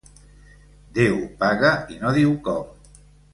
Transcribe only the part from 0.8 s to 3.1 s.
Déu paga i no diu com.